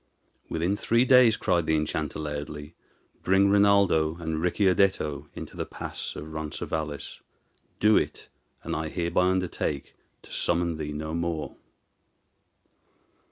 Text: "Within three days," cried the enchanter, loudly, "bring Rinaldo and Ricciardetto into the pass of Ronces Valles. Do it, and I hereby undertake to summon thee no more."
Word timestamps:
"Within 0.49 0.75
three 0.75 1.05
days," 1.05 1.37
cried 1.37 1.67
the 1.67 1.75
enchanter, 1.75 2.17
loudly, 2.17 2.73
"bring 3.21 3.51
Rinaldo 3.51 4.15
and 4.15 4.41
Ricciardetto 4.41 5.27
into 5.35 5.55
the 5.55 5.67
pass 5.67 6.15
of 6.15 6.33
Ronces 6.33 6.67
Valles. 6.69 7.21
Do 7.79 7.97
it, 7.97 8.27
and 8.63 8.75
I 8.75 8.87
hereby 8.89 9.25
undertake 9.27 9.95
to 10.23 10.33
summon 10.33 10.77
thee 10.77 10.91
no 10.91 11.13
more." 11.13 11.55